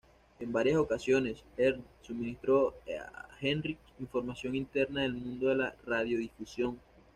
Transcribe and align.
En 0.39 0.51
varias 0.51 0.77
ocasiones, 0.77 1.43
Ernst 1.57 1.85
suministró 2.01 2.73
a 2.99 3.27
Heinrich 3.39 3.77
información 3.99 4.55
interna 4.55 5.03
del 5.03 5.13
mundo 5.13 5.49
de 5.49 5.55
la 5.57 5.75
radiodifusión. 5.85 6.79